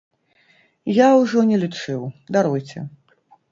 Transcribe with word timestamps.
Я 0.99 1.07
ўжо 1.19 1.45
не 1.51 1.61
лічыў, 1.65 2.01
даруйце. 2.39 2.79